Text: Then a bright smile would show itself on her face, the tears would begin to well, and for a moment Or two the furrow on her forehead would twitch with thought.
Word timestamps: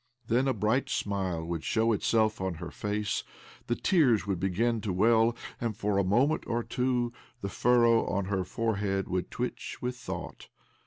Then 0.27 0.47
a 0.47 0.53
bright 0.55 0.89
smile 0.89 1.45
would 1.45 1.63
show 1.63 1.91
itself 1.93 2.41
on 2.41 2.55
her 2.55 2.71
face, 2.71 3.23
the 3.67 3.75
tears 3.75 4.25
would 4.25 4.39
begin 4.39 4.81
to 4.81 4.91
well, 4.91 5.35
and 5.59 5.77
for 5.77 5.99
a 5.99 6.03
moment 6.03 6.43
Or 6.47 6.63
two 6.63 7.13
the 7.41 7.49
furrow 7.49 8.07
on 8.07 8.25
her 8.25 8.43
forehead 8.43 9.07
would 9.07 9.29
twitch 9.29 9.77
with 9.79 9.95
thought. 9.95 10.47